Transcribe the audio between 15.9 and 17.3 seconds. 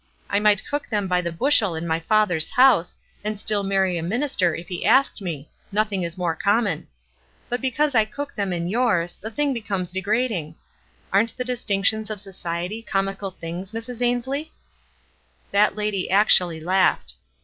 actually laughed.